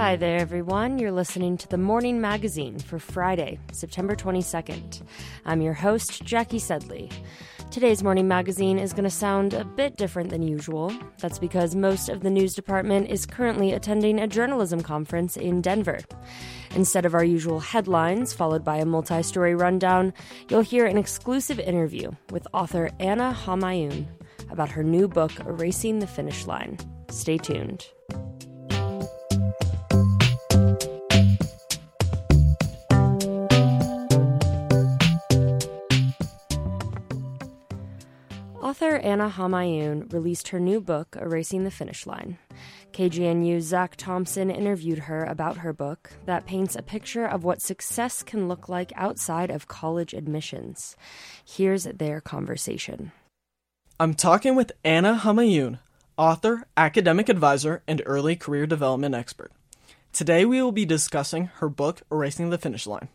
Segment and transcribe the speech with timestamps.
[0.00, 0.98] Hi there, everyone.
[0.98, 5.02] You're listening to the Morning Magazine for Friday, September 22nd.
[5.44, 7.10] I'm your host, Jackie Sedley.
[7.70, 10.90] Today's Morning Magazine is going to sound a bit different than usual.
[11.18, 15.98] That's because most of the news department is currently attending a journalism conference in Denver.
[16.74, 20.14] Instead of our usual headlines, followed by a multi story rundown,
[20.48, 24.06] you'll hear an exclusive interview with author Ana Homayoun
[24.48, 26.78] about her new book, Erasing the Finish Line.
[27.10, 27.84] Stay tuned.
[38.80, 42.38] Author Ana Homayoun released her new book, Erasing the Finish Line.
[42.92, 48.22] KGNU's Zack Thompson interviewed her about her book that paints a picture of what success
[48.22, 50.96] can look like outside of college admissions.
[51.44, 53.12] Here's their conversation.
[53.98, 55.80] I'm talking with Ana Homayoun,
[56.16, 59.52] author, academic advisor, and early career development expert.
[60.14, 63.08] Today we will be discussing her book, Erasing the Finish Line.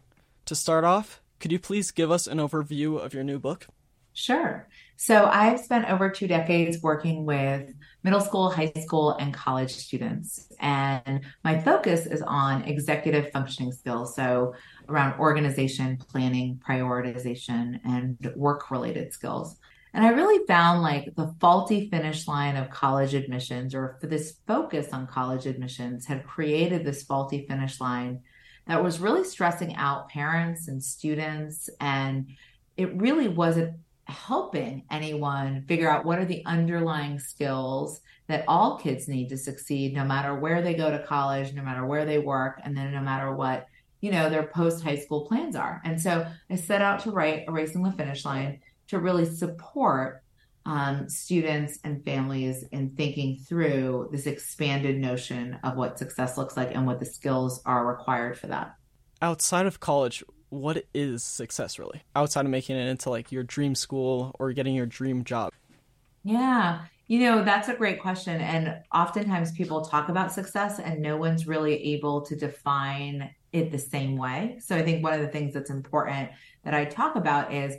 [0.46, 3.66] To start off, could you please give us an overview of your new book?
[4.14, 4.68] Sure.
[4.98, 10.52] So I've spent over two decades working with middle school, high school, and college students.
[10.60, 14.16] And my focus is on executive functioning skills.
[14.16, 14.54] So
[14.88, 19.58] around organization, planning, prioritization, and work related skills.
[19.94, 24.38] And I really found like the faulty finish line of college admissions, or for this
[24.46, 28.22] focus on college admissions, had created this faulty finish line
[28.68, 31.70] that was really stressing out parents and students.
[31.80, 32.30] And
[32.76, 39.08] it really wasn't helping anyone figure out what are the underlying skills that all kids
[39.08, 42.60] need to succeed, no matter where they go to college, no matter where they work,
[42.64, 43.68] and then no matter what
[44.02, 45.82] you know their post high school plans are.
[45.84, 50.22] And so I set out to write Erasing the Finish Line to really support
[50.66, 56.72] um, students and families in thinking through this expanded notion of what success looks like
[56.74, 58.76] and what the skills are required for that.
[59.22, 62.04] Outside of college, what is success really?
[62.16, 65.52] Outside of making it into like your dream school or getting your dream job?
[66.24, 66.86] Yeah.
[67.08, 68.42] You know, that's a great question.
[68.42, 73.78] And oftentimes people talk about success and no one's really able to define it the
[73.78, 74.58] same way.
[74.60, 76.30] So I think one of the things that's important
[76.64, 77.76] that I talk about is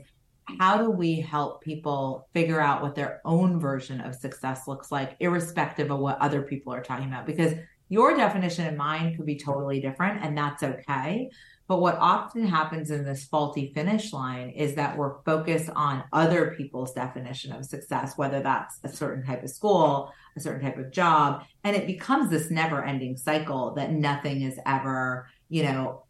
[0.60, 5.16] how do we help people figure out what their own version of success looks like,
[5.18, 7.26] irrespective of what other people are talking about?
[7.26, 7.54] Because
[7.88, 11.30] your definition and mine could be totally different, and that's okay.
[11.68, 16.54] But what often happens in this faulty finish line is that we're focused on other
[16.56, 20.92] people's definition of success, whether that's a certain type of school, a certain type of
[20.92, 26.04] job, and it becomes this never ending cycle that nothing is ever, you know,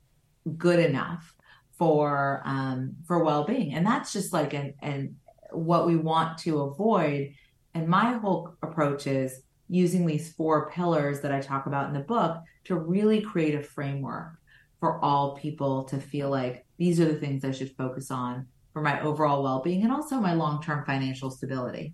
[0.58, 1.34] good enough
[1.78, 3.74] for um, for well-being.
[3.74, 5.16] And that's just like an, and
[5.52, 7.32] what we want to avoid.
[7.74, 12.00] And my whole approach is using these four pillars that i talk about in the
[12.00, 14.38] book to really create a framework
[14.86, 18.80] for all people to feel like these are the things i should focus on for
[18.80, 21.92] my overall well-being and also my long-term financial stability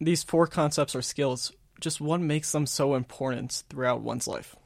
[0.00, 4.56] these four concepts or skills just what makes them so important throughout one's life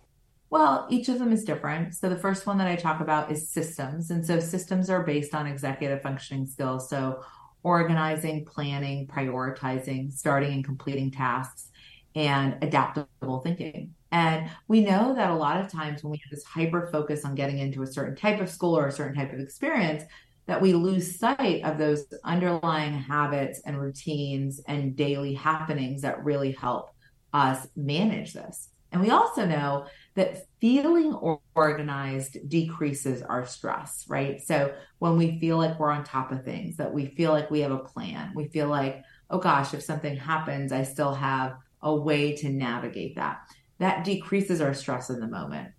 [0.53, 1.95] well, each of them is different.
[1.95, 4.11] So the first one that I talk about is systems.
[4.11, 6.91] And so systems are based on executive functioning skills.
[6.91, 7.23] So
[7.63, 11.69] organizing, planning, prioritizing, starting and completing tasks,
[12.17, 13.95] and adaptable thinking.
[14.13, 17.35] And we know that a lot of times when we have this hyper focus on
[17.35, 20.03] getting into a certain type of school or a certain type of experience,
[20.47, 26.53] that we lose sight of those underlying habits and routines and daily happenings that really
[26.53, 26.91] help
[27.33, 28.71] us manage this.
[28.93, 34.41] And we also know that feeling organized decreases our stress, right?
[34.41, 37.61] So when we feel like we're on top of things, that we feel like we
[37.61, 41.95] have a plan, we feel like, oh gosh, if something happens, I still have a
[41.95, 43.43] way to navigate that.
[43.81, 45.73] That decreases our stress in the moment.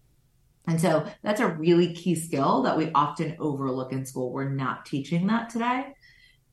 [0.68, 4.32] And so that's a really key skill that we often overlook in school.
[4.32, 5.96] We're not teaching that today.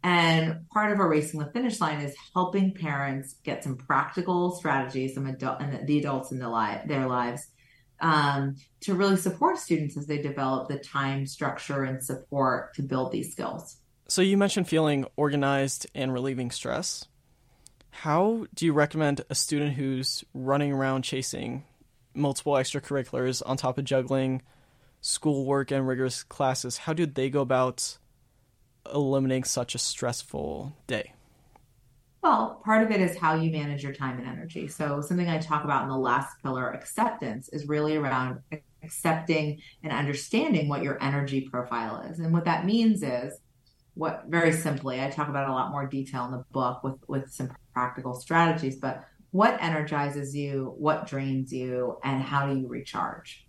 [0.02, 5.26] And part of erasing the finish line is helping parents get some practical strategies, some
[5.26, 7.48] adult and the adults in the li- their lives
[8.00, 13.12] um, to really support students as they develop the time structure and support to build
[13.12, 13.78] these skills.
[14.06, 17.06] So you mentioned feeling organized and relieving stress.
[17.90, 21.64] How do you recommend a student who's running around chasing
[22.14, 24.42] multiple extracurriculars on top of juggling
[25.00, 26.78] schoolwork and rigorous classes?
[26.78, 27.98] How do they go about
[28.92, 31.14] eliminating such a stressful day?
[32.22, 34.66] Well, part of it is how you manage your time and energy.
[34.66, 38.40] So, something I talk about in the last pillar, acceptance, is really around
[38.82, 42.18] accepting and understanding what your energy profile is.
[42.18, 43.38] And what that means is
[43.98, 47.32] what very simply, I talk about a lot more detail in the book with, with
[47.32, 53.44] some practical strategies, but what energizes you, what drains you, and how do you recharge?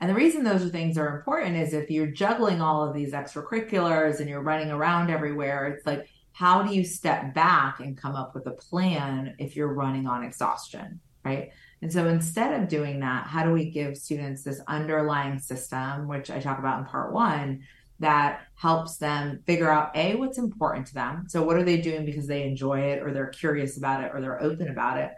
[0.00, 4.20] And the reason those things are important is if you're juggling all of these extracurriculars
[4.20, 8.36] and you're running around everywhere, it's like, how do you step back and come up
[8.36, 11.00] with a plan if you're running on exhaustion?
[11.24, 11.50] Right.
[11.82, 16.30] And so instead of doing that, how do we give students this underlying system, which
[16.30, 17.62] I talk about in part one,
[18.02, 21.24] that helps them figure out A, what's important to them?
[21.28, 24.20] So, what are they doing because they enjoy it or they're curious about it or
[24.20, 25.12] they're open about it?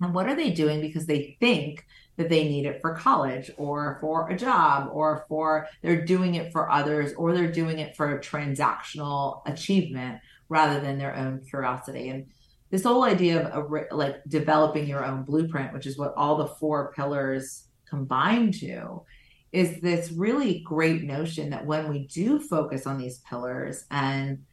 [0.00, 1.86] And what are they doing because they think
[2.16, 6.52] that they need it for college or for a job or for they're doing it
[6.52, 12.08] for others or they're doing it for a transactional achievement rather than their own curiosity?
[12.08, 12.26] And
[12.70, 16.46] this whole idea of a, like developing your own blueprint, which is what all the
[16.46, 19.02] four pillars combine to,
[19.52, 24.44] is this really great notion that when we do focus on these pillars and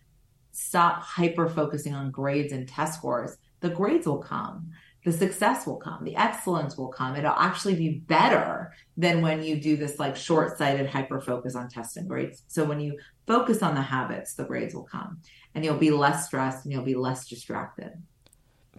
[0.51, 4.71] stop hyper focusing on grades and test scores, the grades will come.
[5.05, 7.15] The success will come, the excellence will come.
[7.15, 11.69] It'll actually be better than when you do this like short sighted hyper focus on
[11.69, 12.43] tests and grades.
[12.47, 15.21] So, when you focus on the habits, the grades will come
[15.55, 17.91] and you'll be less stressed and you'll be less distracted.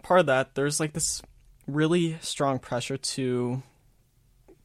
[0.03, 1.23] Part of that, there's like this
[1.65, 3.63] really strong pressure to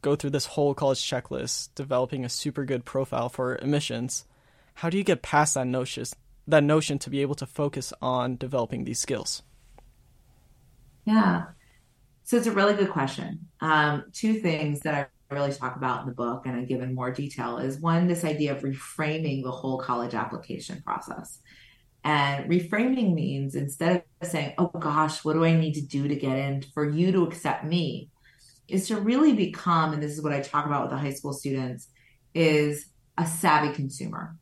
[0.04, 4.26] go through this whole college checklist, developing a super good profile for admissions.
[4.74, 6.04] How do you get past that notion,
[6.46, 9.42] that notion to be able to focus on developing these skills?
[11.06, 11.44] Yeah.
[12.24, 13.48] So it's a really good question.
[13.60, 16.94] Um, two things that I really talk about in the book and I give in
[16.94, 21.38] more detail is one, this idea of reframing the whole college application process.
[22.04, 26.14] And reframing means instead of saying, oh gosh, what do I need to do to
[26.14, 28.10] get in for you to accept me?
[28.66, 31.32] Is to really become, and this is what I talk about with the high school
[31.32, 31.88] students,
[32.34, 32.86] is
[33.18, 34.36] a savvy consumer,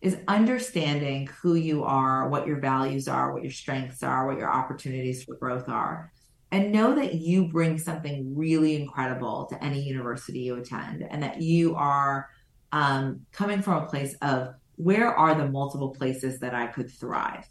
[0.00, 4.50] is understanding who you are, what your values are, what your strengths are, what your
[4.50, 6.10] opportunities for growth are.
[6.50, 11.42] And know that you bring something really incredible to any university you attend, and that
[11.42, 12.28] you are
[12.72, 17.46] um, coming from a place of where are the multiple places that I could thrive?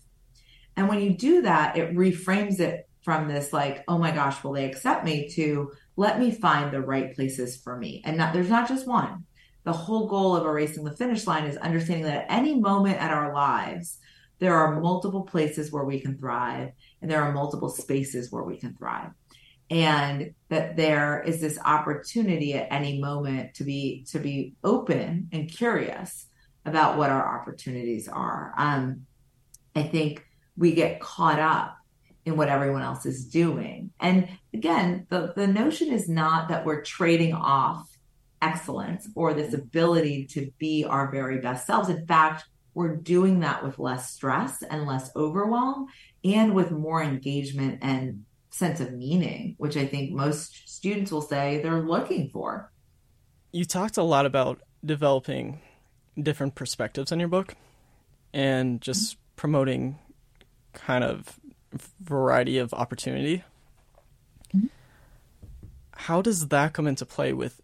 [0.76, 4.54] And when you do that, it reframes it from this like, oh my gosh, will
[4.54, 8.02] they accept me to let me find the right places for me.
[8.06, 9.26] And not, there's not just one.
[9.64, 13.12] The whole goal of erasing the finish line is understanding that at any moment at
[13.12, 13.98] our lives,
[14.40, 16.72] there are multiple places where we can thrive
[17.02, 19.12] and there are multiple spaces where we can thrive
[19.70, 25.52] and that there is this opportunity at any moment to be to be open and
[25.52, 26.28] curious
[26.66, 28.54] about what our opportunities are.
[28.58, 29.06] Um,
[29.76, 30.24] I think
[30.58, 31.78] we get caught up
[32.26, 33.92] in what everyone else is doing.
[34.00, 37.88] And again, the, the notion is not that we're trading off
[38.42, 41.90] excellence or this ability to be our very best selves.
[41.90, 45.88] In fact, we're doing that with less stress and less overwhelm
[46.24, 51.62] and with more engagement and sense of meaning, which I think most students will say
[51.62, 52.72] they're looking for.
[53.52, 55.62] You talked a lot about developing
[56.22, 57.56] different perspectives in your book
[58.34, 59.98] and just promoting
[60.74, 61.40] kind of
[62.06, 63.44] variety of opportunity.
[64.56, 64.68] Mm-hmm.
[65.94, 67.62] How does that come into play with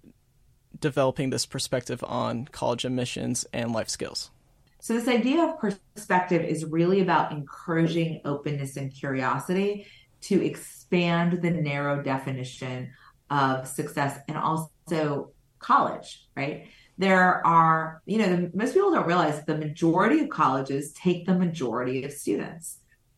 [0.80, 4.32] developing this perspective on college admissions and life skills?
[4.80, 9.86] So, this idea of perspective is really about encouraging openness and curiosity
[10.22, 12.92] to expand the narrow definition
[13.30, 16.68] of success and also college, right?
[17.02, 21.25] there are, you know, the, most people don't realize that the majority of colleges take
[21.25, 22.77] the majority of students.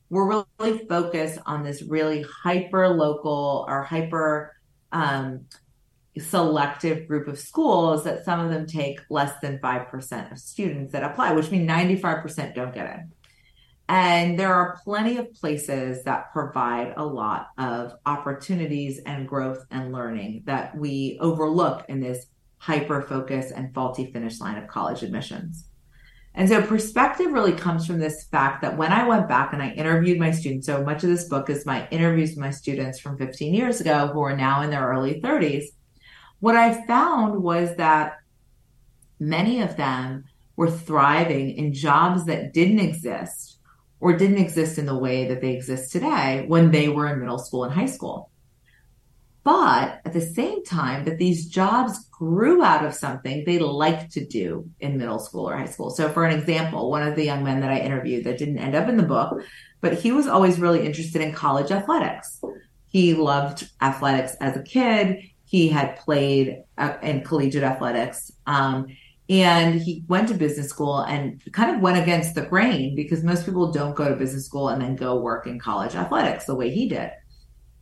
[0.10, 4.54] We're really focused on this really hyper local or hyper
[4.92, 5.46] um,
[6.18, 11.04] selective group of schools that some of them take less than 5% of students that
[11.04, 13.12] apply, which means 95% don't get in.
[13.90, 19.92] And there are plenty of places that provide a lot of opportunities and growth and
[19.92, 25.68] learning that we overlook in this hyper focus and faulty finish line of college admissions.
[26.36, 29.70] And so perspective really comes from this fact that when I went back and I
[29.70, 33.18] interviewed my students, so much of this book is my interviews with my students from
[33.18, 35.66] 15 years ago who are now in their early 30s.
[36.40, 38.18] What I found was that
[39.20, 40.26] many of them
[40.56, 43.60] were thriving in jobs that didn't exist
[44.00, 47.40] or didn't exist in the way that they exist today when they were in middle
[47.40, 48.32] school and high school
[49.44, 54.26] but at the same time that these jobs grew out of something they liked to
[54.26, 55.90] do in middle school or high school.
[55.90, 58.76] So for an example, one of the young men that I interviewed that didn't end
[58.76, 59.42] up in the book,
[59.82, 62.42] but he was always really interested in college athletics.
[62.88, 65.18] He loved athletics as a kid.
[65.44, 68.32] He had played uh, in collegiate athletics.
[68.48, 68.88] Um,
[69.30, 73.46] and he went to business school and kind of went against the grain because most
[73.46, 76.70] people don't go to business school and then go work in college athletics the way
[76.70, 77.12] he did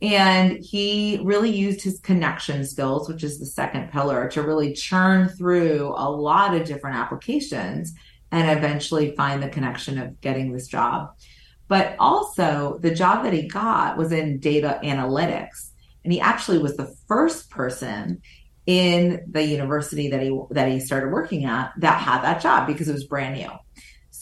[0.02, 5.28] And he really used his connection skills, which is the second pillar, to really churn
[5.28, 7.94] through a lot of different applications
[8.32, 11.12] and eventually find the connection of getting this job.
[11.68, 15.70] But also, the job that he got was in data analytics.
[16.02, 18.22] And he actually was the first person
[18.66, 22.88] in the university that he that he started working at that had that job because
[22.88, 23.50] it was brand new.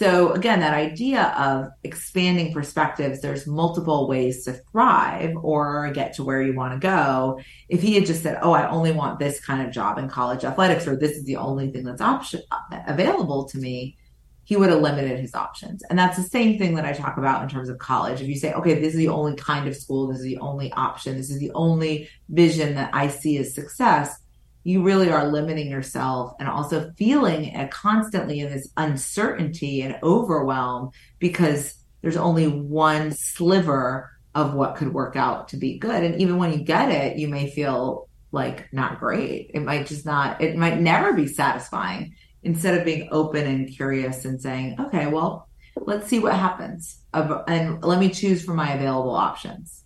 [0.01, 6.25] So again, that idea of expanding perspectives, there's multiple ways to thrive or get to
[6.25, 7.39] where you want to go.
[7.69, 10.43] If he had just said, "Oh, I only want this kind of job in college
[10.43, 12.41] athletics," or "This is the only thing that's option
[12.87, 13.99] available to me,"
[14.45, 15.83] he would have limited his options.
[15.91, 18.23] And that's the same thing that I talk about in terms of college.
[18.23, 20.73] If you say, "Okay, this is the only kind of school, this is the only
[20.73, 24.17] option, this is the only vision that I see as success,"
[24.63, 31.75] you really are limiting yourself and also feeling constantly in this uncertainty and overwhelm because
[32.03, 36.05] there's only one sliver of what could work out to be good.
[36.05, 39.51] And even when you get it, you may feel like not great.
[39.55, 44.25] It might just not, it might never be satisfying instead of being open and curious
[44.25, 47.01] and saying, okay, well, let's see what happens.
[47.13, 49.80] And let me choose from my available options.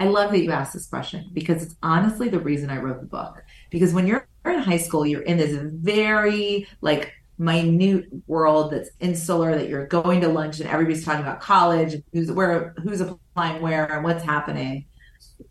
[0.00, 3.06] I love that you asked this question because it's honestly the reason I wrote the
[3.06, 3.42] book.
[3.70, 9.56] Because when you're in high school, you're in this very like minute world that's insular
[9.56, 13.92] that you're going to lunch and everybody's talking about college, who's where, who's applying where,
[13.92, 14.86] and what's happening.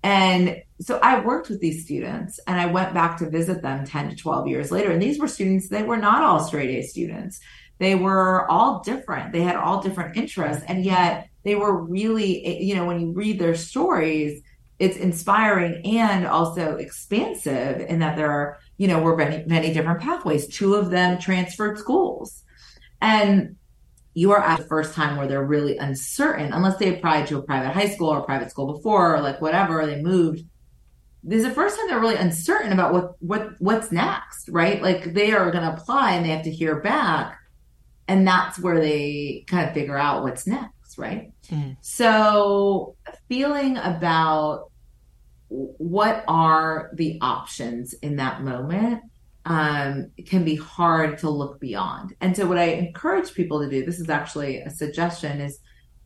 [0.04, 4.10] And so I worked with these students and I went back to visit them 10
[4.10, 4.92] to 12 years later.
[4.92, 7.40] And these were students, they were not all straight A students.
[7.80, 9.32] They were all different.
[9.32, 10.64] They had all different interests.
[10.68, 14.42] And yet they were really, you know, when you read their stories,
[14.80, 20.02] it's inspiring and also expansive in that there are, you know, were many, many different
[20.02, 20.48] pathways.
[20.48, 22.44] Two of them transferred schools.
[23.02, 23.56] And
[24.14, 27.44] you are at the first time where they're really uncertain, unless they applied to a
[27.44, 30.44] private high school or private school before, or like whatever, they moved.
[31.24, 34.82] This is the first time they're really uncertain about what what what's next, right?
[34.82, 37.38] Like they are going to apply and they have to hear back,
[38.08, 41.32] and that's where they kind of figure out what's next right?
[41.50, 41.74] Mm-hmm.
[41.82, 42.96] So,
[43.30, 44.72] feeling about
[45.50, 49.04] what are the options in that moment
[49.46, 52.16] um, can be hard to look beyond.
[52.20, 55.60] And so, what I encourage people to do this is actually a suggestion is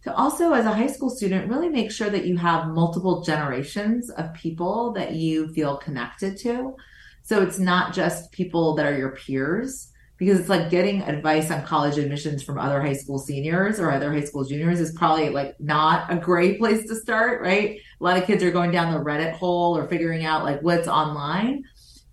[0.03, 4.10] to also, as a high school student, really make sure that you have multiple generations
[4.12, 6.75] of people that you feel connected to.
[7.24, 9.90] So, it's not just people that are your peers
[10.22, 14.13] because it's like getting advice on college admissions from other high school seniors or other
[14.13, 17.80] high school juniors is probably like not a great place to start, right?
[18.00, 20.88] A lot of kids are going down the Reddit hole or figuring out like what's
[20.88, 21.63] online.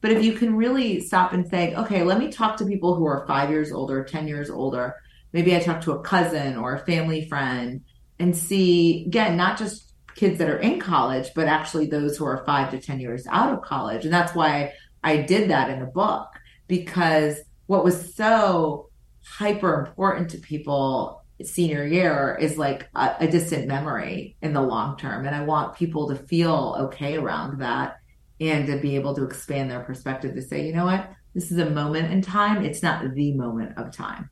[0.00, 3.05] But if you can really stop and say, okay, let me talk to people who
[3.05, 4.95] are five years older, 10 years older,
[5.35, 7.83] maybe I talk to a cousin or a family friend
[8.19, 12.43] and see, again, not just kids that are in college, but actually those who are
[12.47, 14.07] five to 10 years out of college.
[14.07, 14.73] And that's why
[15.05, 16.31] I did that in the book
[16.69, 18.88] because what was so
[19.22, 24.96] hyper important to people senior year is like a, a, distant memory in the long
[24.96, 25.25] term.
[25.26, 27.98] And I want people to feel okay around that
[28.40, 31.58] and to be able to expand their perspective to say, you know what, this is
[31.58, 32.64] a moment in time.
[32.64, 34.30] It's not the moment of time.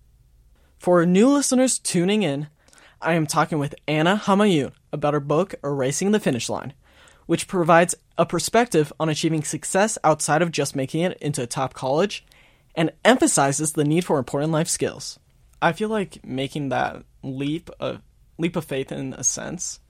[0.79, 2.49] For new listeners tuning in,
[3.01, 6.73] I am talking with Ana Homayoun about her book, Erasing the Finish Line,
[7.27, 11.75] which provides a perspective on achieving success outside of just making it into a top
[11.75, 12.25] college
[12.77, 15.19] and emphasizes the need for important life skills.
[15.61, 18.03] I feel like making that leap of
[18.39, 19.81] leap of faith in a sense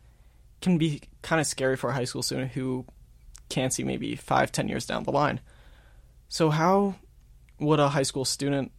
[0.62, 2.86] can be kind of scary for a high school student who
[3.48, 5.40] can't see maybe five, ten years down the line.
[6.28, 6.94] So how
[7.58, 8.70] would a high school student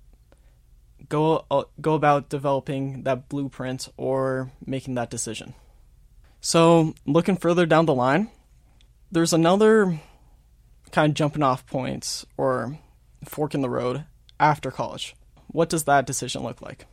[1.10, 5.54] go uh, go about developing that blueprint or making that decision?
[6.40, 8.30] So looking further down the line,
[9.12, 10.00] there's another
[10.92, 12.78] kind of jumping off points or
[13.30, 14.06] fork in the road
[14.40, 15.16] after college.
[15.48, 16.86] What does that decision look like?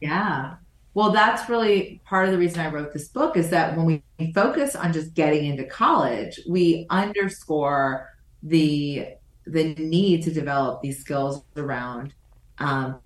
[0.00, 0.56] Yeah.
[0.94, 4.32] Well, that's really part of the reason I wrote this book is that when we
[4.32, 8.10] focus on just getting into college, we underscore
[8.42, 9.08] the
[9.46, 12.14] the need to develop these skills around
[12.58, 12.98] um,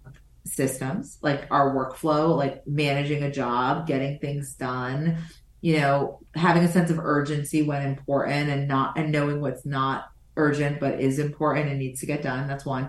[0.45, 5.19] systems like our workflow, like managing a job, getting things done,
[5.61, 10.11] you know, having a sense of urgency when important and not and knowing what's not
[10.38, 12.49] urgent but is important and needs to get done.
[12.49, 12.88] That's one.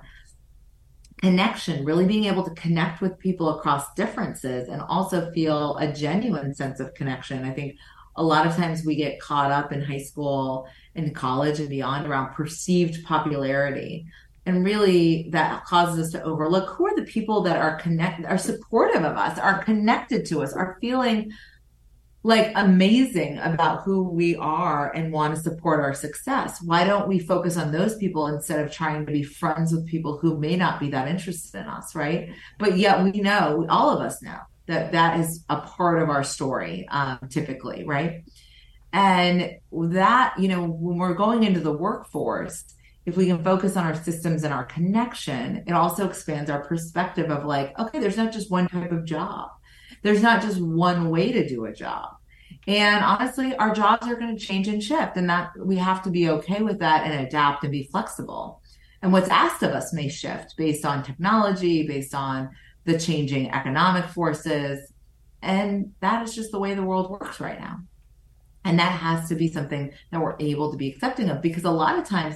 [1.17, 6.53] Connection, really being able to connect with people across differences and also feel a genuine
[6.53, 7.43] sense of connection.
[7.43, 7.75] I think
[8.15, 12.07] a lot of times we get caught up in high school and college and beyond
[12.07, 14.05] around perceived popularity.
[14.45, 18.37] And really that causes us to overlook who are the people that are connected, are
[18.37, 21.31] supportive of us, are connected to us, are feeling
[22.23, 26.61] like amazing about who we are and want to support our success.
[26.61, 30.17] Why don't we focus on those people instead of trying to be friends with people
[30.17, 32.29] who may not be that interested in us, right?
[32.57, 36.23] But yet we know, all of us know that that is a part of our
[36.23, 38.23] story, um, typically, right?
[38.91, 42.65] And that, you know, when we're going into the workforce,
[43.05, 47.31] if we can focus on our systems and our connection, it also expands our perspective
[47.31, 49.49] of like, okay, there's not just one type of job.
[50.01, 52.15] There's not just one way to do a job.
[52.67, 56.09] And honestly, our jobs are going to change and shift, and that we have to
[56.09, 58.61] be okay with that and adapt and be flexible.
[59.01, 62.49] And what's asked of us may shift based on technology, based on
[62.85, 64.91] the changing economic forces.
[65.41, 67.79] And that is just the way the world works right now.
[68.65, 71.71] And that has to be something that we're able to be accepting of because a
[71.71, 72.35] lot of times,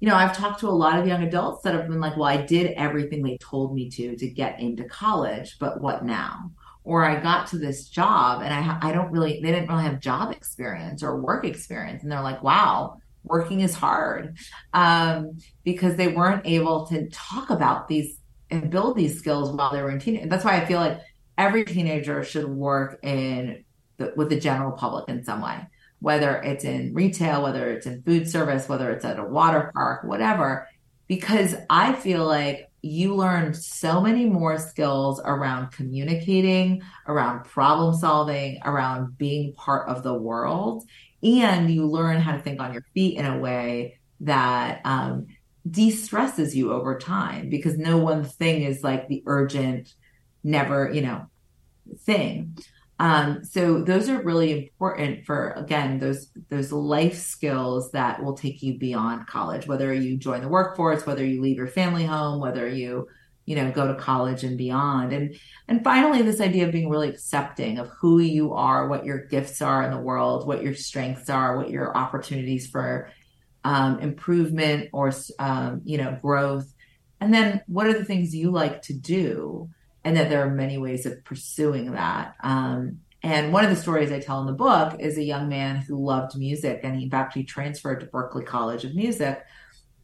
[0.00, 2.28] you know, I've talked to a lot of young adults that have been like, well,
[2.28, 6.50] I did everything they told me to to get into college, but what now?
[6.84, 10.00] Or I got to this job and I, I don't really, they didn't really have
[10.00, 12.02] job experience or work experience.
[12.02, 14.36] And they're like, wow, working is hard
[14.72, 18.18] um, because they weren't able to talk about these
[18.50, 20.28] and build these skills while they were in teenage.
[20.28, 21.00] That's why I feel like
[21.38, 23.64] every teenager should work in
[23.96, 25.58] the, with the general public in some way,
[26.00, 30.04] whether it's in retail, whether it's in food service, whether it's at a water park,
[30.04, 30.68] whatever,
[31.06, 38.60] because I feel like you learn so many more skills around communicating, around problem solving,
[38.64, 40.84] around being part of the world.
[41.22, 45.28] And you learn how to think on your feet in a way that um,
[45.68, 49.94] de-stresses you over time because no one thing is like the urgent,
[50.42, 51.26] never, you know,
[52.00, 52.58] thing.
[52.98, 58.62] Um, so those are really important for again those those life skills that will take
[58.62, 59.66] you beyond college.
[59.66, 63.08] Whether you join the workforce, whether you leave your family home, whether you
[63.44, 65.34] you know go to college and beyond, and
[65.66, 69.60] and finally this idea of being really accepting of who you are, what your gifts
[69.62, 73.10] are in the world, what your strengths are, what your opportunities for
[73.64, 76.72] um, improvement or um, you know growth,
[77.20, 79.68] and then what are the things you like to do
[80.04, 82.34] and that there are many ways of pursuing that.
[82.42, 85.76] Um, and one of the stories I tell in the book is a young man
[85.76, 89.44] who loved music, and he in fact he transferred to Berklee College of Music,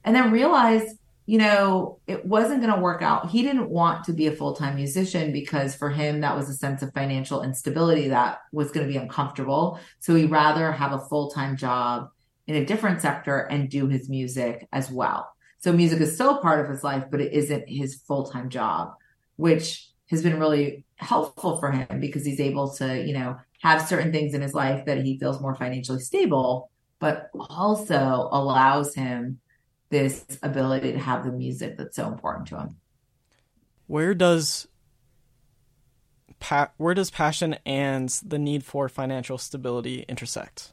[0.05, 3.29] and then realized, you know, it wasn't going to work out.
[3.29, 6.55] He didn't want to be a full time musician because for him that was a
[6.55, 9.81] sense of financial instability that was going to be uncomfortable.
[9.99, 12.11] So he'd rather have a full time job
[12.47, 15.29] in a different sector and do his music as well.
[15.59, 18.95] So music is still part of his life, but it isn't his full time job
[19.39, 24.12] which has been really helpful for him because he's able to, you know, have certain
[24.12, 29.40] things in his life that he feels more financially stable, but also allows him
[29.90, 32.77] this ability to have the music that's so important to him.
[33.87, 34.68] Where does
[36.38, 40.73] pa- where does passion and the need for financial stability intersect?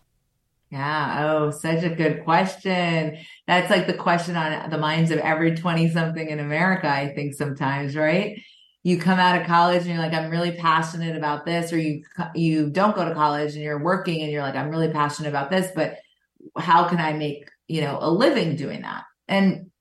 [0.72, 1.28] Yeah.
[1.30, 3.18] Oh, such a good question.
[3.48, 7.36] That's like the question on the minds of every 20 something in America, I think
[7.36, 8.38] sometimes, right?
[8.86, 12.04] You come out of college and you're like i'm really passionate about this or you
[12.36, 15.50] you don't go to college and you're working and you're like i'm really passionate about
[15.50, 15.98] this but
[16.56, 19.72] how can i make you know a living doing that and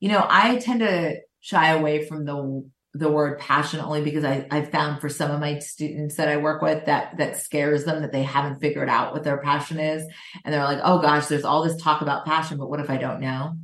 [0.00, 4.48] you know i tend to shy away from the the word passion only because I,
[4.50, 8.02] I've found for some of my students that I work with that that scares them
[8.02, 10.04] that they haven't figured out what their passion is.
[10.44, 12.96] And they're like, oh gosh, there's all this talk about passion, but what if I
[12.96, 13.54] don't know?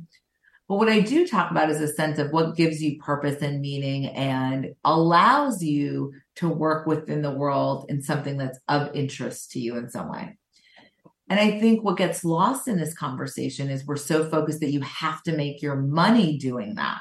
[0.67, 3.61] But what I do talk about is a sense of what gives you purpose and
[3.61, 9.59] meaning and allows you to work within the world in something that's of interest to
[9.59, 10.37] you in some way.
[11.29, 14.81] And I think what gets lost in this conversation is we're so focused that you
[14.81, 16.99] have to make your money doing that.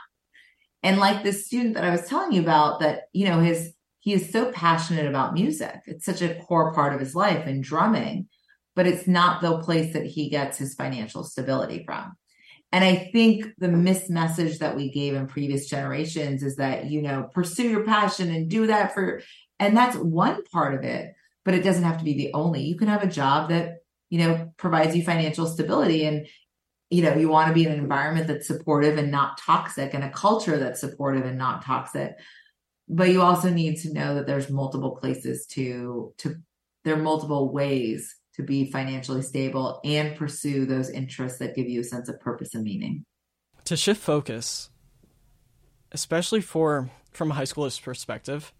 [0.82, 4.12] And like this student that I was telling you about, that, you know, his, he
[4.12, 5.74] is so passionate about music.
[5.86, 8.28] It's such a core part of his life and drumming,
[8.76, 12.16] but it's not the place that he gets his financial stability from.
[12.76, 17.00] And I think the missed message that we gave in previous generations is that, you
[17.00, 19.22] know, pursue your passion and do that for,
[19.58, 22.64] and that's one part of it, but it doesn't have to be the only.
[22.64, 23.78] You can have a job that,
[24.10, 26.26] you know, provides you financial stability and,
[26.90, 30.04] you know, you want to be in an environment that's supportive and not toxic and
[30.04, 32.12] a culture that's supportive and not toxic.
[32.90, 36.34] But you also need to know that there's multiple places to, to,
[36.84, 41.80] there are multiple ways to be financially stable and pursue those interests that give you
[41.80, 43.04] a sense of purpose and meaning.
[43.64, 44.70] To shift focus,
[45.92, 48.52] especially for from a high schooler's perspective,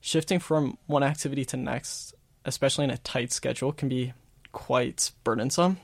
[0.00, 4.12] shifting from one activity to next, especially in a tight schedule, can be
[4.52, 5.78] quite burdensome.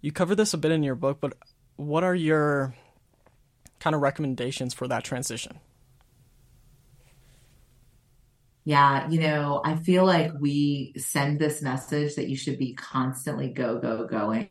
[0.00, 1.34] You cover this a bit in your book, but
[1.76, 2.74] what are your
[3.80, 5.60] kind of recommendations for that transition?
[8.64, 13.48] Yeah, you know, I feel like we send this message that you should be constantly
[13.48, 14.50] go, go, going.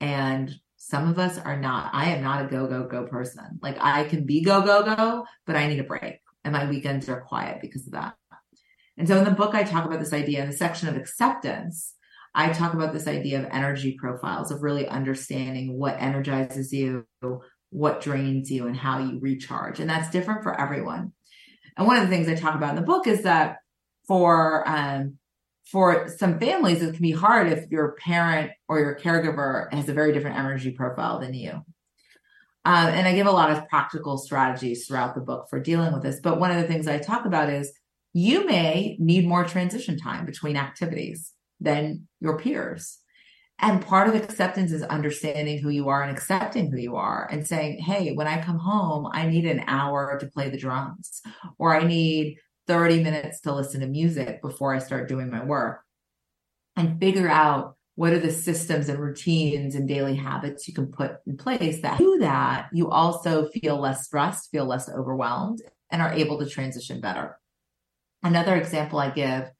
[0.00, 1.90] And some of us are not.
[1.92, 3.58] I am not a go, go, go person.
[3.60, 6.20] Like I can be go, go, go, but I need a break.
[6.44, 8.14] And my weekends are quiet because of that.
[8.96, 11.94] And so in the book, I talk about this idea in the section of acceptance.
[12.34, 17.06] I talk about this idea of energy profiles, of really understanding what energizes you,
[17.70, 19.80] what drains you, and how you recharge.
[19.80, 21.12] And that's different for everyone.
[21.76, 23.58] And one of the things I talk about in the book is that
[24.06, 25.18] for um,
[25.64, 29.94] for some families, it can be hard if your parent or your caregiver has a
[29.94, 31.52] very different energy profile than you.
[32.66, 36.02] Um, and I give a lot of practical strategies throughout the book for dealing with
[36.02, 36.20] this.
[36.22, 37.72] But one of the things I talk about is
[38.12, 42.98] you may need more transition time between activities than your peers.
[43.60, 47.46] And part of acceptance is understanding who you are and accepting who you are and
[47.46, 51.22] saying, hey, when I come home, I need an hour to play the drums,
[51.58, 55.80] or I need 30 minutes to listen to music before I start doing my work.
[56.76, 61.18] And figure out what are the systems and routines and daily habits you can put
[61.26, 66.12] in place that do that you also feel less stressed, feel less overwhelmed, and are
[66.12, 67.38] able to transition better.
[68.22, 69.50] Another example I give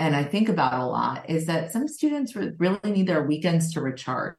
[0.00, 3.82] and I think about a lot is that some students really need their weekends to
[3.82, 4.34] recharge.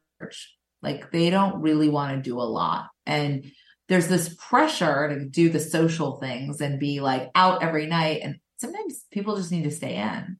[0.82, 2.88] Like they don't really want to do a lot.
[3.06, 3.48] And
[3.88, 8.22] there's this pressure to do the social things and be like out every night.
[8.24, 10.36] And sometimes people just need to stay in.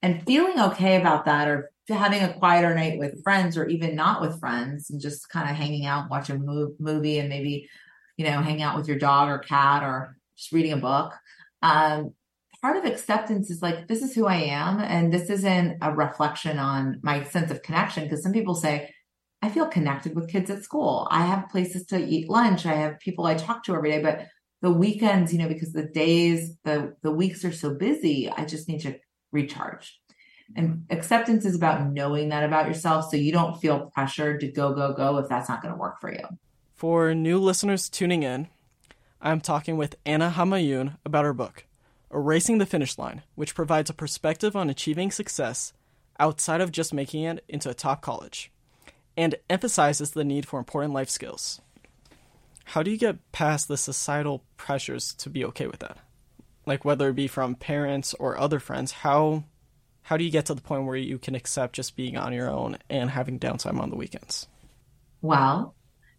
[0.00, 4.22] And feeling okay about that or having a quieter night with friends or even not
[4.22, 7.68] with friends and just kind of hanging out, watching a movie and maybe,
[8.16, 11.12] you know, hang out with your dog or cat or just reading a book.
[11.60, 12.14] Um,
[12.64, 14.80] part of acceptance is like, this is who I am.
[14.80, 18.04] And this isn't a reflection on my sense of connection.
[18.04, 18.90] Because some people say,
[19.42, 21.06] I feel connected with kids at school.
[21.10, 22.64] I have places to eat lunch.
[22.64, 24.00] I have people I talk to every day.
[24.00, 24.28] But
[24.62, 28.66] the weekends, you know, because the days, the the weeks are so busy, I just
[28.66, 28.98] need to
[29.30, 30.00] recharge.
[30.56, 34.72] And acceptance is about knowing that about yourself so you don't feel pressured to go,
[34.72, 36.24] go, go if that's not going to work for you.
[36.72, 38.48] For new listeners tuning in,
[39.20, 41.66] I'm talking with Ana Homayoun about her book,
[42.14, 45.72] Erasing the Finish Line, which provides a perspective on achieving success
[46.20, 48.52] outside of just making it into a top college,
[49.16, 51.60] and emphasizes the need for important life skills.
[52.66, 55.98] How do you get past the societal pressures to be okay with that?
[56.66, 59.44] Like whether it be from parents or other friends, how
[60.02, 62.50] how do you get to the point where you can accept just being on your
[62.50, 64.46] own and having downtime on the weekends?
[65.20, 65.74] Well,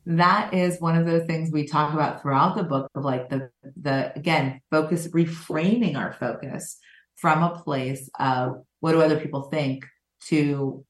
[0.06, 3.50] that is one of those things we talk about throughout the book of like the
[3.82, 6.78] the again focus reframing our focus
[7.16, 9.86] from a place of what do other people think
[10.28, 10.86] to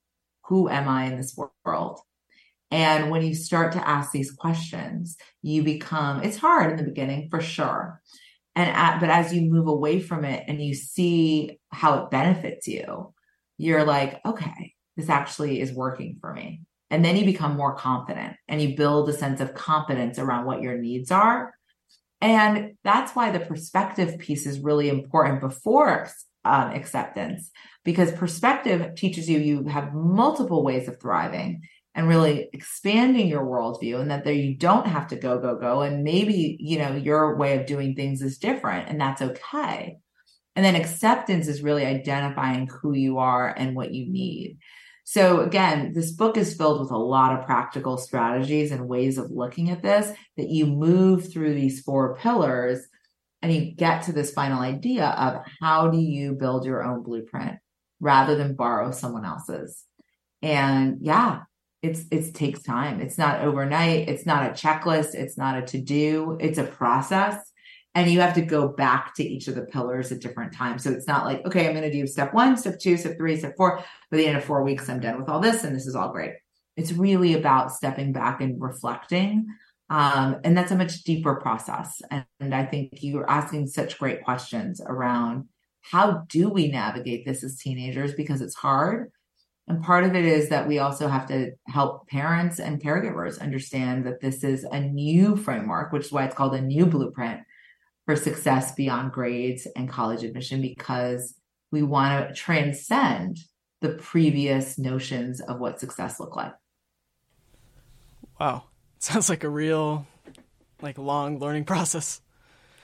[0.45, 1.99] who am i in this world?
[2.71, 7.29] And when you start to ask these questions you become it's hard in the beginning
[7.29, 8.01] for sure.
[8.57, 12.67] And at, but as you move away from it and you see how it benefits
[12.67, 13.13] you
[13.57, 18.35] you're like okay this actually is working for me and then you become more confident
[18.47, 21.53] and you build a sense of confidence around what your needs are.
[22.21, 26.07] And that's why the perspective piece is really important before
[26.43, 27.51] um, acceptance,
[27.83, 31.61] because perspective teaches you you have multiple ways of thriving
[31.95, 35.81] and really expanding your worldview and that there you don't have to go go go.
[35.81, 39.97] And maybe you know your way of doing things is different and that's okay.
[40.55, 44.57] And then acceptance is really identifying who you are and what you need
[45.07, 49.29] so again, this book is filled with a lot of practical strategies and ways of
[49.29, 52.79] looking at this that you move through these four pillars
[53.43, 57.59] and you get to this final idea of how do you build your own blueprint
[57.99, 59.83] rather than borrow someone else's.
[60.41, 61.41] And yeah,
[61.83, 62.99] it's it takes time.
[62.99, 67.37] It's not overnight, it's not a checklist, it's not a to-do, it's a process
[67.95, 70.83] and you have to go back to each of the pillars at different times.
[70.83, 73.37] So it's not like, okay, I'm going to do step one, step two, step three,
[73.37, 73.77] step four.
[74.11, 76.11] By the end of four weeks, I'm done with all this, and this is all
[76.11, 76.33] great.
[76.75, 79.47] It's really about stepping back and reflecting.
[79.89, 82.01] Um, and that's a much deeper process.
[82.11, 85.45] And, and I think you're asking such great questions around
[85.81, 89.11] how do we navigate this as teenagers because it's hard.
[89.67, 94.05] And part of it is that we also have to help parents and caregivers understand
[94.05, 97.41] that this is a new framework, which is why it's called a new blueprint
[98.05, 101.35] for success beyond grades and college admission because
[101.71, 103.37] we want to transcend
[103.81, 106.53] the previous notions of what success looked like.
[108.39, 108.63] Wow.
[108.99, 110.07] Sounds like a real
[110.81, 112.21] like long learning process.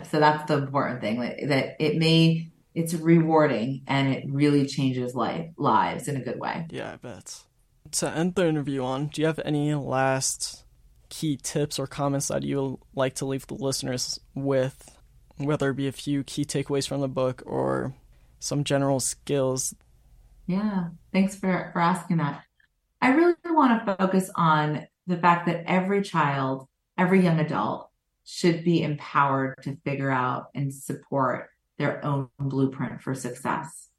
[0.09, 5.49] So that's the important thing that it may it's rewarding and it really changes life
[5.57, 6.67] lives in a good way.
[6.69, 7.43] Yeah, I bet.
[7.93, 10.63] To end the interview on, do you have any last
[11.09, 14.97] key tips or comments that you would like to leave the listeners with
[15.45, 17.93] whether it be a few key takeaways from the book or
[18.39, 19.75] some general skills.
[20.47, 22.43] Yeah, thanks for, for asking that.
[23.01, 27.89] I really want to focus on the fact that every child, every young adult
[28.23, 33.89] should be empowered to figure out and support their own blueprint for success.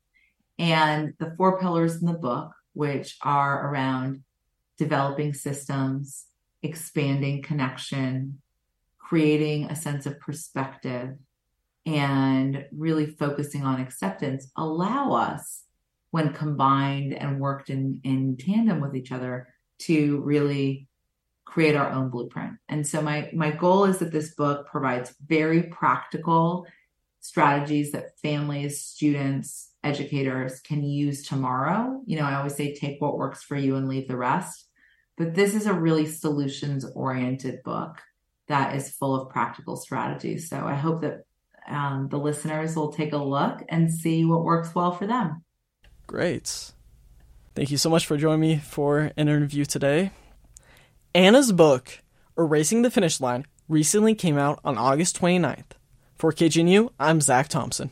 [0.59, 4.23] And the four pillars in the book, which are around
[4.79, 6.27] developing systems,
[6.63, 8.41] expanding connection,
[8.99, 11.17] creating a sense of perspective,
[11.87, 15.65] and really focusing on acceptance, allow us,
[16.11, 20.87] when combined and worked in, in tandem with each other, to really
[21.45, 22.53] create our own blueprint.
[22.69, 26.67] And so my my goal is that this book provides very practical
[27.21, 32.01] strategies that families, students, educators can use tomorrow.
[32.07, 34.67] You know, I always say take what works for you and leave the rest.
[35.17, 38.01] But this is a really solutions oriented book
[38.49, 40.49] that is full of practical strategies.
[40.49, 41.25] So I hope that
[41.73, 45.43] um, the listeners will take a look and see what works well for them.
[46.07, 46.73] Great.
[47.55, 50.13] Thank you so much for joining me for an interview today.
[51.15, 52.01] Ana's book,
[52.39, 55.65] Erasing the Finish Line, recently came out on August 29th.
[56.17, 57.91] For KGNU, I'm Zack Thompson.